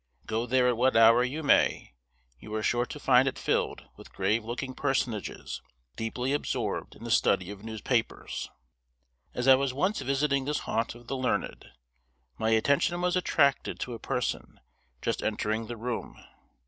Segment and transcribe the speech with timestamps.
[0.25, 1.93] Go there at what hour you may,
[2.39, 5.61] you are sure to find it filled with grave looking personages,
[5.95, 8.49] deeply absorbed in the study of newspapers.
[9.35, 11.67] As I was once visiting this haunt of the learned,
[12.39, 14.59] my attention was attracted to a person
[15.03, 16.17] just entering the room.